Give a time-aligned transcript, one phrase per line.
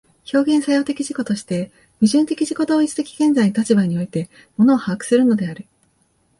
[0.33, 5.67] 表現作用的自己として、矛盾的自己同一的現在の立場において物を把握するのである。